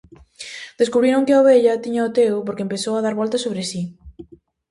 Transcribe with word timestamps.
Descubriron 0.81 1.25
que 1.25 1.33
a 1.33 1.41
ovella 1.43 1.81
tiña 1.83 2.07
o 2.07 2.13
teo 2.17 2.37
porque 2.45 2.65
empezou 2.67 2.93
a 2.95 3.03
dar 3.05 3.15
voltas 3.21 3.43
sobre 3.45 3.63
si. 3.71 3.81